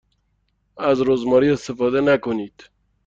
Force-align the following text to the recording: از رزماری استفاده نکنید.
از 0.77 1.01
رزماری 1.01 1.49
استفاده 1.49 2.01
نکنید. 2.01 2.69